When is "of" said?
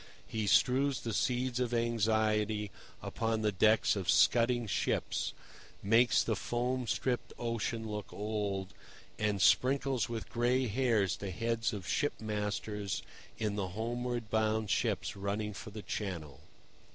1.59-1.75, 3.95-4.09, 11.71-11.87